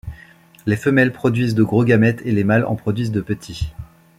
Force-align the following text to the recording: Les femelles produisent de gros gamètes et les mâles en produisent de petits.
Les 0.65 0.77
femelles 0.77 1.11
produisent 1.13 1.53
de 1.53 1.61
gros 1.61 1.85
gamètes 1.85 2.23
et 2.25 2.31
les 2.31 2.43
mâles 2.43 2.65
en 2.65 2.75
produisent 2.75 3.11
de 3.11 3.21
petits. 3.21 3.71